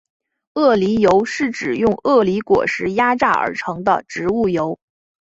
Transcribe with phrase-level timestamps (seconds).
[0.55, 4.79] 鳄梨油是指用鳄梨果实压榨而成的植物油。